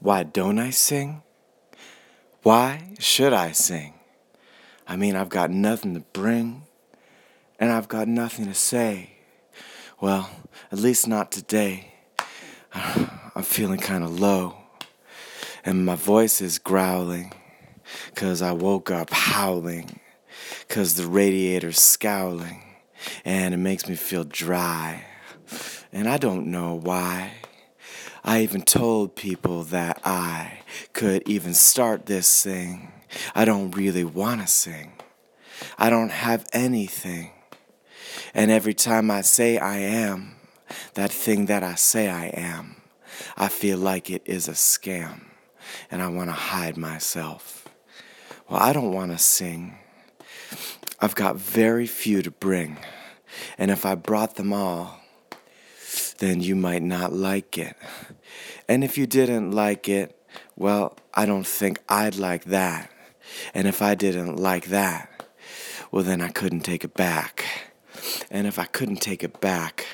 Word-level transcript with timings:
Why 0.00 0.22
don't 0.22 0.60
I 0.60 0.70
sing? 0.70 1.22
Why 2.42 2.94
should 3.00 3.32
I 3.32 3.50
sing? 3.50 3.94
I 4.86 4.96
mean, 4.96 5.16
I've 5.16 5.28
got 5.28 5.50
nothing 5.50 5.94
to 5.94 6.00
bring, 6.12 6.62
and 7.58 7.72
I've 7.72 7.88
got 7.88 8.06
nothing 8.06 8.46
to 8.46 8.54
say. 8.54 9.10
Well, 10.00 10.30
at 10.70 10.78
least 10.78 11.08
not 11.08 11.32
today. 11.32 11.94
I'm 12.74 13.42
feeling 13.42 13.80
kind 13.80 14.04
of 14.04 14.20
low, 14.20 14.56
and 15.64 15.84
my 15.84 15.96
voice 15.96 16.40
is 16.40 16.58
growling, 16.58 17.32
cause 18.14 18.40
I 18.40 18.52
woke 18.52 18.92
up 18.92 19.10
howling, 19.10 19.98
cause 20.68 20.94
the 20.94 21.06
radiator's 21.06 21.80
scowling, 21.80 22.62
and 23.24 23.52
it 23.52 23.58
makes 23.58 23.88
me 23.88 23.96
feel 23.96 24.24
dry, 24.24 25.04
and 25.92 26.08
I 26.08 26.18
don't 26.18 26.46
know 26.46 26.74
why. 26.74 27.32
I 28.24 28.42
even 28.42 28.62
told 28.62 29.16
people 29.16 29.62
that 29.64 30.00
I 30.04 30.60
could 30.92 31.28
even 31.28 31.54
start 31.54 32.06
this 32.06 32.42
thing. 32.42 32.92
I 33.34 33.44
don't 33.44 33.70
really 33.70 34.04
want 34.04 34.40
to 34.40 34.46
sing. 34.46 34.92
I 35.78 35.90
don't 35.90 36.10
have 36.10 36.46
anything. 36.52 37.32
And 38.34 38.50
every 38.50 38.74
time 38.74 39.10
I 39.10 39.22
say 39.22 39.58
I 39.58 39.78
am, 39.78 40.36
that 40.94 41.10
thing 41.10 41.46
that 41.46 41.62
I 41.62 41.74
say 41.74 42.08
I 42.08 42.26
am, 42.26 42.76
I 43.36 43.48
feel 43.48 43.78
like 43.78 44.10
it 44.10 44.22
is 44.24 44.48
a 44.48 44.52
scam. 44.52 45.22
And 45.90 46.02
I 46.02 46.08
want 46.08 46.28
to 46.28 46.34
hide 46.34 46.76
myself. 46.76 47.66
Well, 48.48 48.60
I 48.60 48.72
don't 48.72 48.92
want 48.92 49.12
to 49.12 49.18
sing. 49.18 49.78
I've 51.00 51.14
got 51.14 51.36
very 51.36 51.86
few 51.86 52.22
to 52.22 52.30
bring. 52.30 52.78
And 53.56 53.70
if 53.70 53.84
I 53.84 53.94
brought 53.94 54.36
them 54.36 54.52
all, 54.52 55.00
then 56.18 56.40
you 56.40 56.54
might 56.54 56.82
not 56.82 57.12
like 57.12 57.56
it. 57.58 57.76
And 58.68 58.84
if 58.84 58.98
you 58.98 59.06
didn't 59.06 59.52
like 59.52 59.88
it, 59.88 60.14
well, 60.56 60.96
I 61.14 61.26
don't 61.26 61.46
think 61.46 61.80
I'd 61.88 62.16
like 62.16 62.44
that. 62.46 62.90
And 63.54 63.66
if 63.66 63.80
I 63.82 63.94
didn't 63.94 64.36
like 64.36 64.66
that, 64.66 65.24
well, 65.90 66.02
then 66.02 66.20
I 66.20 66.28
couldn't 66.28 66.60
take 66.60 66.84
it 66.84 66.94
back. 66.94 67.44
And 68.30 68.46
if 68.46 68.58
I 68.58 68.64
couldn't 68.64 69.00
take 69.00 69.22
it 69.24 69.40
back, 69.40 69.86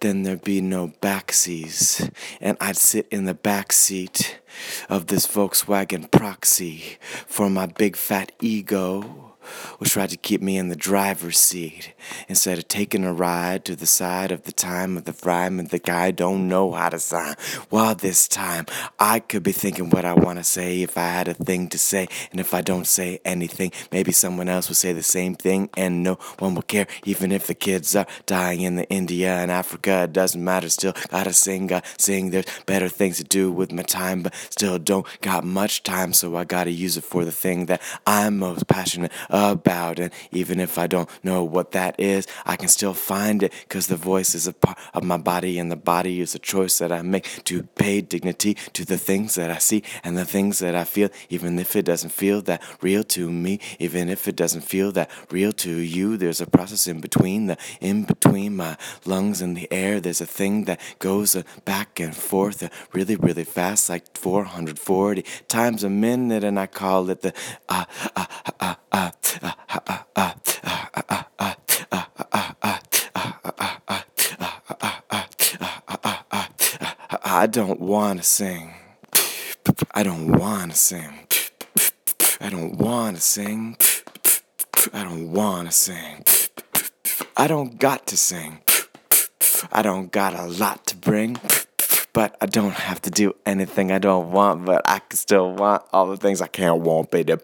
then 0.00 0.22
there'd 0.22 0.44
be 0.44 0.60
no 0.60 0.88
backseas. 1.00 2.12
And 2.40 2.56
I'd 2.60 2.76
sit 2.76 3.06
in 3.10 3.24
the 3.24 3.34
back 3.34 3.72
seat 3.72 4.40
of 4.88 5.06
this 5.06 5.26
Volkswagen 5.26 6.10
proxy 6.10 6.98
for 7.26 7.48
my 7.48 7.66
big 7.66 7.96
fat 7.96 8.32
ego 8.40 9.35
will 9.78 9.86
try 9.86 10.06
to 10.06 10.16
keep 10.16 10.42
me 10.42 10.56
in 10.56 10.68
the 10.68 10.76
driver's 10.76 11.38
seat 11.38 11.94
instead 12.28 12.58
of 12.58 12.68
taking 12.68 13.04
a 13.04 13.12
ride 13.12 13.64
to 13.64 13.76
the 13.76 13.86
side 13.86 14.32
of 14.32 14.44
the 14.44 14.52
time 14.52 14.96
of 14.96 15.04
the 15.04 15.14
rhyme 15.24 15.58
and 15.58 15.70
the 15.70 15.78
guy 15.78 16.10
don't 16.10 16.48
know 16.48 16.72
how 16.72 16.88
to 16.88 16.98
sign. 16.98 17.34
While 17.70 17.94
this 17.94 18.28
time 18.28 18.66
I 18.98 19.20
could 19.20 19.42
be 19.42 19.52
thinking 19.52 19.90
what 19.90 20.04
I 20.04 20.12
want 20.12 20.38
to 20.38 20.44
say 20.44 20.82
if 20.82 20.96
I 20.96 21.08
had 21.08 21.28
a 21.28 21.34
thing 21.34 21.68
to 21.68 21.78
say, 21.78 22.08
and 22.30 22.40
if 22.40 22.54
I 22.54 22.60
don't 22.60 22.86
say 22.86 23.20
anything, 23.24 23.72
maybe 23.92 24.12
someone 24.12 24.48
else 24.48 24.68
will 24.68 24.74
say 24.74 24.92
the 24.92 25.02
same 25.02 25.34
thing, 25.34 25.70
and 25.76 26.02
no 26.02 26.14
one 26.38 26.54
will 26.54 26.62
care, 26.62 26.86
even 27.04 27.32
if 27.32 27.46
the 27.46 27.54
kids 27.54 27.94
are 27.96 28.06
dying 28.26 28.60
in 28.62 28.76
the 28.76 28.88
India 28.88 29.36
and 29.36 29.50
Africa. 29.50 30.04
It 30.04 30.12
doesn't 30.12 30.42
matter. 30.42 30.68
Still 30.68 30.94
gotta 31.08 31.32
sing, 31.32 31.66
gotta 31.66 31.86
sing. 31.98 32.30
There's 32.30 32.46
better 32.66 32.88
things 32.88 33.18
to 33.18 33.24
do 33.24 33.52
with 33.52 33.72
my 33.72 33.82
time, 33.82 34.22
but 34.22 34.34
still 34.50 34.78
don't 34.78 35.06
got 35.20 35.44
much 35.44 35.82
time, 35.82 36.12
so 36.12 36.36
I 36.36 36.44
gotta 36.44 36.70
use 36.70 36.96
it 36.96 37.04
for 37.04 37.24
the 37.24 37.32
thing 37.32 37.66
that 37.66 37.82
I'm 38.06 38.38
most 38.38 38.66
passionate 38.66 39.12
about. 39.28 39.35
And 39.36 40.10
even 40.32 40.60
if 40.60 40.78
I 40.78 40.86
don't 40.86 41.08
know 41.22 41.44
what 41.44 41.72
that 41.72 41.98
is, 42.00 42.26
I 42.46 42.56
can 42.56 42.68
still 42.68 42.94
find 42.94 43.42
it 43.42 43.52
because 43.68 43.86
the 43.86 43.96
voice 43.96 44.34
is 44.34 44.46
a 44.46 44.52
part 44.52 44.78
of 44.94 45.02
my 45.04 45.18
body, 45.18 45.58
and 45.58 45.70
the 45.70 45.76
body 45.76 46.20
is 46.20 46.34
a 46.34 46.38
choice 46.38 46.78
that 46.78 46.90
I 46.90 47.02
make 47.02 47.44
to 47.44 47.62
pay 47.62 48.00
dignity 48.00 48.54
to 48.72 48.84
the 48.84 48.98
things 48.98 49.34
that 49.34 49.50
I 49.50 49.58
see 49.58 49.82
and 50.02 50.16
the 50.16 50.24
things 50.24 50.58
that 50.60 50.74
I 50.74 50.84
feel, 50.84 51.10
even 51.28 51.58
if 51.58 51.76
it 51.76 51.84
doesn't 51.84 52.10
feel 52.10 52.40
that 52.42 52.62
real 52.80 53.04
to 53.04 53.30
me, 53.30 53.60
even 53.78 54.08
if 54.08 54.26
it 54.26 54.36
doesn't 54.36 54.62
feel 54.62 54.90
that 54.92 55.10
real 55.30 55.52
to 55.52 55.70
you. 55.70 56.16
There's 56.16 56.40
a 56.40 56.46
process 56.46 56.86
in 56.86 57.00
between 57.00 57.46
the 57.46 57.58
in 57.80 58.04
between 58.04 58.56
my 58.56 58.76
lungs 59.04 59.42
and 59.42 59.56
the 59.56 59.70
air. 59.72 60.00
There's 60.00 60.20
a 60.20 60.26
thing 60.26 60.64
that 60.64 60.80
goes 60.98 61.36
back 61.64 62.00
and 62.00 62.16
forth 62.16 62.62
uh, 62.62 62.68
really, 62.92 63.16
really 63.16 63.44
fast, 63.44 63.88
like 63.88 64.16
440 64.16 65.22
times 65.48 65.84
a 65.84 65.90
minute, 65.90 66.44
and 66.44 66.58
I 66.58 66.66
call 66.66 67.10
it 67.10 67.20
the 67.22 67.32
uh, 67.68 67.84
uh, 68.14 68.26
uh, 68.60 68.74
uh, 68.92 69.10
I 77.38 77.46
don't 77.48 77.80
want 77.80 78.20
to 78.20 78.24
sing. 78.24 78.74
I 79.92 80.02
don't 80.02 80.32
want 80.32 80.72
to 80.72 80.76
sing. 80.78 81.26
I 82.40 82.50
don't 82.50 82.76
want 82.78 83.16
to 83.16 83.22
sing. 83.22 83.76
I 84.92 85.02
don't 85.04 85.32
want 85.32 85.68
to 85.68 85.72
sing. 85.72 86.24
I 87.36 87.46
don't 87.46 87.78
got 87.78 88.06
to 88.08 88.16
sing. 88.16 88.60
I 89.72 89.82
don't 89.82 90.10
got 90.10 90.34
a 90.34 90.46
lot 90.46 90.86
to 90.86 90.96
bring. 90.96 91.36
But 92.12 92.36
I 92.40 92.46
don't 92.46 92.72
have 92.72 93.02
to 93.02 93.10
do 93.10 93.34
anything 93.44 93.92
I 93.92 93.98
don't 93.98 94.30
want, 94.30 94.64
but 94.64 94.80
I 94.86 95.00
can 95.00 95.18
still 95.18 95.52
want 95.52 95.82
all 95.92 96.06
the 96.06 96.16
things 96.16 96.40
I 96.40 96.46
can't 96.46 96.80
want, 96.80 97.10
baby. 97.10 97.34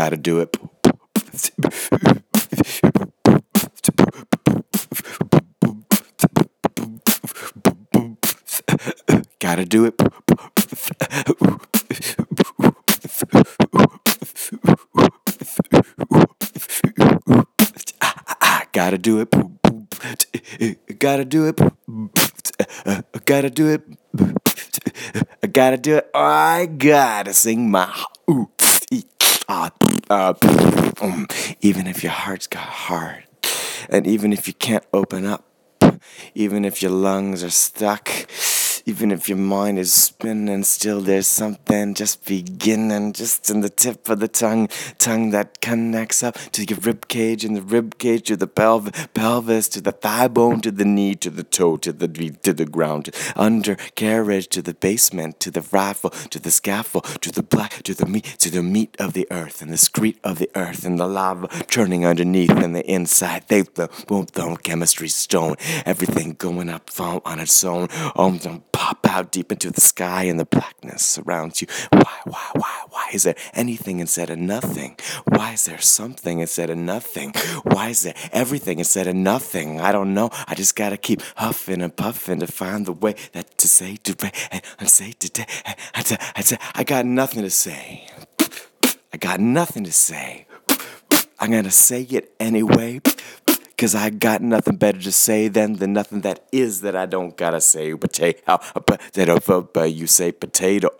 Gotta 0.00 0.16
do 0.16 0.40
it. 0.40 0.56
Gotta 9.38 9.66
do 9.66 9.84
it. 9.84 9.94
Gotta 18.72 18.96
do 18.96 19.20
it. 19.20 19.30
Gotta 20.88 21.20
do 21.20 21.44
it. 21.44 21.60
Gotta 23.26 23.50
do 23.50 23.68
it. 23.68 23.82
I 25.42 25.46
gotta 25.46 25.76
do 25.76 25.96
it. 25.96 26.10
I 26.14 26.64
gotta 26.64 27.34
sing 27.34 27.70
my. 27.70 27.92
Uh, 29.48 29.68
uh, 30.10 30.34
even 31.60 31.86
if 31.86 32.02
your 32.02 32.12
heart's 32.12 32.48
got 32.48 32.62
hard, 32.62 33.24
and 33.88 34.06
even 34.06 34.32
if 34.32 34.48
you 34.48 34.54
can't 34.54 34.84
open 34.92 35.24
up, 35.24 35.44
even 36.34 36.64
if 36.64 36.82
your 36.82 36.90
lungs 36.90 37.42
are 37.44 37.50
stuck, 37.50 38.08
even 38.86 39.10
if 39.10 39.28
your 39.28 39.38
mind 39.38 39.78
is 39.78 39.92
spinning, 39.92 40.64
still 40.64 41.00
there's 41.00 41.26
something 41.26 41.94
just 41.94 42.24
beginning, 42.24 43.12
just 43.12 43.50
in 43.50 43.60
the 43.60 43.68
tip 43.68 44.08
of 44.08 44.20
the 44.20 44.28
tongue, 44.28 44.68
tongue 44.98 45.30
that 45.30 45.60
connects 45.60 46.22
up 46.22 46.36
to 46.52 46.64
your 46.64 46.78
rib 46.78 47.08
cage, 47.08 47.44
and 47.44 47.56
the 47.56 47.62
rib 47.62 47.98
cage 47.98 48.28
to 48.28 48.36
the 48.36 48.46
pelvis, 48.46 49.08
pelvis 49.14 49.68
to 49.68 49.80
the 49.80 49.92
thigh 49.92 50.28
bone, 50.28 50.60
to 50.60 50.70
the 50.70 50.84
knee, 50.84 51.14
to 51.14 51.30
the 51.30 51.42
toe, 51.42 51.76
to 51.76 51.92
the 51.92 52.08
to 52.42 52.52
the 52.52 52.66
ground, 52.66 53.10
undercarriage 53.36 54.48
to 54.48 54.62
the 54.62 54.74
basement, 54.74 55.40
to 55.40 55.50
the 55.50 55.66
rifle, 55.72 56.10
to 56.10 56.38
the 56.38 56.50
scaffold, 56.50 57.04
to 57.22 57.30
the 57.30 57.42
black, 57.42 57.82
to 57.82 57.94
the 57.94 58.06
meat, 58.06 58.24
to 58.38 58.50
the 58.50 58.62
meat 58.62 58.96
of 58.98 59.12
the 59.12 59.26
earth, 59.30 59.62
and 59.62 59.72
the 59.72 59.78
screet 59.78 60.18
of 60.24 60.38
the 60.38 60.50
earth, 60.54 60.84
and 60.84 60.98
the 60.98 61.06
lava 61.06 61.48
churning 61.68 62.04
underneath, 62.04 62.50
and 62.50 62.74
the 62.74 62.86
inside. 62.90 63.44
They 63.48 63.62
the 63.62 63.88
boom, 64.06 64.26
boom, 64.32 64.56
chemistry 64.56 65.08
stone, 65.08 65.56
everything 65.86 66.34
going 66.34 66.68
up 66.68 66.90
fall 66.90 67.22
on 67.24 67.38
its 67.38 67.62
own. 67.64 67.88
Um, 68.16 68.38
pop 68.80 69.06
out 69.10 69.30
deep 69.30 69.52
into 69.52 69.70
the 69.70 69.80
sky 69.82 70.22
and 70.22 70.40
the 70.40 70.46
blackness 70.46 71.02
surrounds 71.02 71.60
you. 71.60 71.68
Why, 71.92 72.16
why, 72.24 72.46
why, 72.54 72.84
why 72.88 73.10
is 73.12 73.24
there 73.24 73.34
anything 73.52 74.00
instead 74.00 74.30
of 74.30 74.38
nothing? 74.38 74.96
Why 75.26 75.52
is 75.52 75.66
there 75.66 75.82
something 75.82 76.38
instead 76.38 76.70
of 76.70 76.78
nothing? 76.78 77.34
Why 77.64 77.90
is 77.90 78.00
there 78.04 78.14
everything 78.32 78.78
instead 78.78 79.06
of 79.06 79.14
nothing? 79.14 79.82
I 79.82 79.92
don't 79.92 80.14
know. 80.14 80.30
I 80.48 80.54
just 80.54 80.76
gotta 80.76 80.96
keep 80.96 81.20
huffing 81.36 81.82
and 81.82 81.94
puffing 81.94 82.40
to 82.40 82.46
find 82.46 82.86
the 82.86 82.94
way 82.94 83.16
that 83.32 83.58
to 83.58 83.68
say 83.68 83.96
today 83.96 84.32
and 84.78 84.88
say 84.88 85.12
today. 85.12 85.44
I 86.74 86.82
got 86.82 87.04
nothing 87.04 87.42
to 87.42 87.50
say. 87.50 88.08
I 89.12 89.18
got 89.18 89.40
nothing 89.40 89.84
to 89.84 89.92
say. 89.92 90.46
I'm 91.38 91.50
gonna 91.50 91.70
say 91.70 92.02
it 92.02 92.32
anyway. 92.40 93.00
Cause 93.80 93.94
I 93.94 94.10
got 94.10 94.42
nothing 94.42 94.76
better 94.76 95.00
to 95.00 95.10
say 95.10 95.48
than 95.48 95.76
the 95.76 95.86
nothing 95.86 96.20
that 96.20 96.44
is 96.52 96.82
that 96.82 96.94
I 96.94 97.06
don't 97.06 97.34
gotta 97.34 97.62
say. 97.62 97.94
Potato, 97.94 98.58
potato, 98.74 99.84
you 99.84 100.06
say 100.06 100.32
potato. 100.32 100.90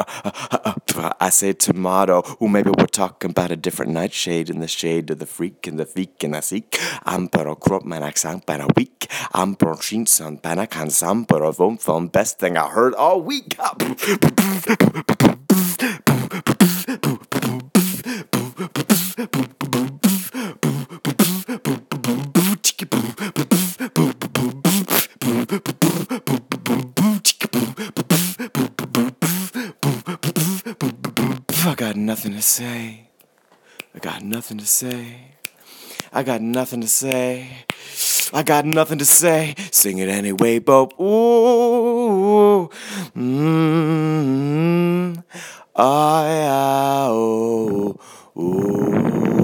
I 1.20 1.28
say 1.28 1.52
tomato. 1.52 2.22
Or 2.38 2.48
maybe 2.48 2.70
we're 2.70 2.86
talking 2.86 3.32
about 3.32 3.50
a 3.50 3.56
different 3.56 3.92
nightshade 3.92 4.48
in 4.48 4.60
the 4.60 4.66
shade 4.66 5.10
of 5.10 5.18
the 5.18 5.26
freak 5.26 5.66
and 5.66 5.78
the 5.78 5.84
freak 5.84 6.24
and 6.24 6.32
the 6.32 6.40
seek. 6.40 6.80
I'm 7.04 7.28
pero 7.28 7.54
crop 7.54 7.84
man 7.84 8.02
accent 8.02 8.46
para 8.46 8.66
week. 8.74 9.10
I'm 9.34 9.56
pro 9.56 9.76
chin 9.76 10.06
son 10.06 10.38
pana 10.38 10.66
can 10.66 10.88
sam 10.88 11.26
pero 11.26 11.52
vom 11.52 12.06
best 12.06 12.38
thing 12.38 12.56
I 12.56 12.70
heard 12.70 12.94
all 12.94 13.20
week. 13.20 13.58
to 32.20 32.42
say. 32.42 33.08
I 33.94 33.98
got 33.98 34.22
nothing 34.22 34.58
to 34.58 34.66
say. 34.66 35.32
I 36.12 36.22
got 36.22 36.42
nothing 36.42 36.82
to 36.82 36.86
say. 36.86 37.64
I 38.32 38.42
got 38.42 38.66
nothing 38.66 38.98
to 38.98 39.06
say. 39.06 39.54
Sing 39.72 39.98
it 39.98 40.08
anyway, 40.08 40.58
Bob. 40.58 40.92
Ooh. 41.00 42.68
Mm-hmm. 43.16 45.20
Ah, 45.74 46.26
yeah, 46.26 47.06
oh. 47.08 47.96
Ooh. 48.36 49.39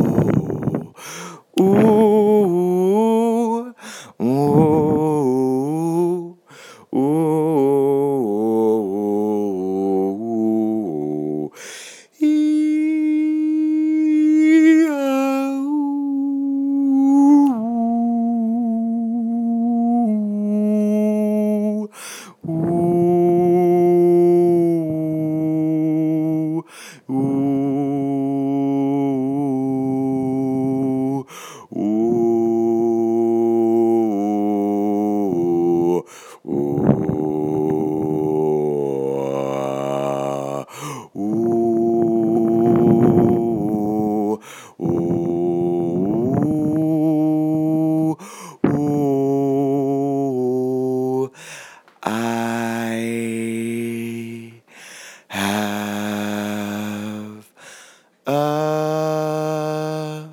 A 58.27 60.27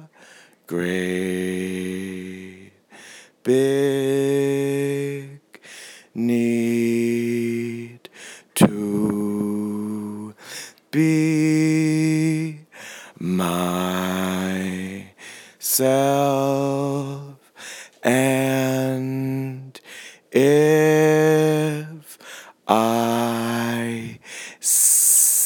great 0.65 2.71
big 3.43 5.39
need 6.15 8.09
to 8.55 10.33
be 10.89 12.61
myself. 13.19 13.53
And 18.03 19.79
if 20.31 22.17
I 22.67 24.19
sneeze 24.59 25.37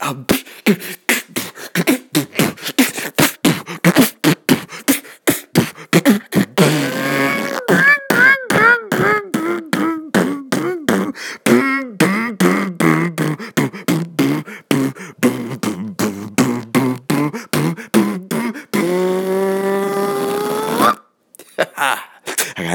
I 0.00 0.14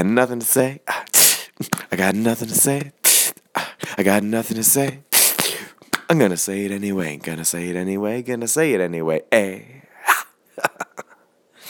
got 0.00 0.06
nothing 0.06 0.38
to 0.38 0.46
say. 0.46 0.80
I 1.92 1.96
got 1.96 2.14
nothing 2.14 2.48
to 2.48 2.54
say. 2.54 2.92
I 3.98 4.02
got 4.02 4.22
nothing 4.22 4.56
to 4.56 4.64
say. 4.64 5.00
I'm 6.08 6.18
gonna 6.18 6.38
say 6.38 6.64
it 6.64 6.70
anyway. 6.70 7.18
Gonna 7.18 7.44
say 7.44 7.68
it 7.68 7.76
anyway. 7.76 8.22
Gonna 8.22 8.48
say 8.48 8.72
it 8.72 8.80
anyway. 8.80 9.20
Hey. 9.30 9.79